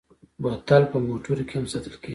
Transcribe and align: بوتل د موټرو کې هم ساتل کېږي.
بوتل 0.41 0.81
د 0.91 0.93
موټرو 1.07 1.47
کې 1.49 1.55
هم 1.57 1.65
ساتل 1.71 1.95
کېږي. 2.01 2.09